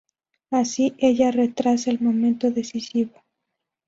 [0.49, 3.21] Así, ella retrasa el momento decisivo.